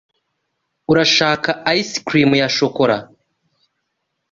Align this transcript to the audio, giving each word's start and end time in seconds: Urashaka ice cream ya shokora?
Urashaka 0.91 1.49
ice 1.79 1.95
cream 2.07 2.31
ya 2.41 2.47
shokora? 2.57 2.97